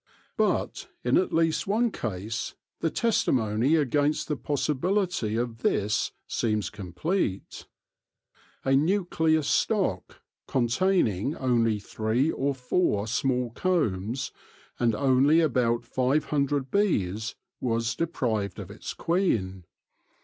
[0.35, 7.67] But, in at least one case, the testimony against the possibility of this seems complete.
[8.65, 14.31] A nucleus stock, containing only three or four small combs
[14.79, 19.65] and only about five hundred bees, was deprived of its queen.